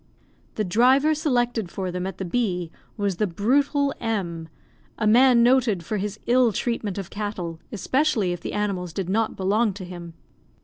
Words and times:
The 0.55 0.63
driver 0.63 1.13
selected 1.13 1.69
for 1.69 1.91
them 1.91 2.07
at 2.07 2.17
the 2.17 2.25
bee 2.25 2.71
was 2.97 3.17
the 3.17 3.27
brutal 3.27 3.93
M 3.99 4.49
y, 4.49 4.63
a 4.97 5.05
man 5.05 5.43
noted 5.43 5.85
for 5.85 5.97
his 5.97 6.19
ill 6.25 6.51
treatment 6.51 6.97
of 6.97 7.11
cattle, 7.11 7.59
especially 7.71 8.31
if 8.33 8.41
the 8.41 8.53
animals 8.53 8.93
did 8.93 9.09
not 9.09 9.35
belong 9.35 9.73
to 9.73 9.85
him. 9.85 10.15